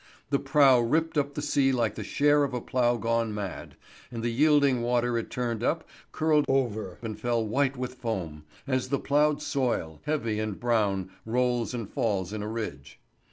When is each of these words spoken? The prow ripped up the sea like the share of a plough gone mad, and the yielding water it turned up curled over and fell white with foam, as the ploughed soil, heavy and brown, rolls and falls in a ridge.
The 0.31 0.39
prow 0.39 0.79
ripped 0.79 1.15
up 1.15 1.35
the 1.35 1.43
sea 1.43 1.71
like 1.71 1.93
the 1.93 2.03
share 2.03 2.43
of 2.43 2.55
a 2.55 2.59
plough 2.59 2.97
gone 2.97 3.35
mad, 3.35 3.75
and 4.11 4.23
the 4.23 4.31
yielding 4.31 4.81
water 4.81 5.15
it 5.15 5.29
turned 5.29 5.63
up 5.63 5.87
curled 6.11 6.45
over 6.47 6.97
and 7.03 7.19
fell 7.19 7.45
white 7.45 7.77
with 7.77 7.93
foam, 7.93 8.43
as 8.65 8.89
the 8.89 8.97
ploughed 8.97 9.43
soil, 9.43 10.01
heavy 10.05 10.39
and 10.39 10.59
brown, 10.59 11.11
rolls 11.23 11.75
and 11.75 11.87
falls 11.87 12.33
in 12.33 12.41
a 12.41 12.47
ridge. 12.47 12.99